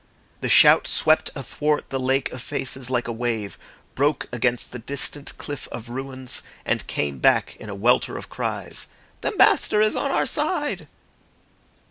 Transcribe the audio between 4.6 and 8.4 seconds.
the distant cliff of ruins, and came back in a welter of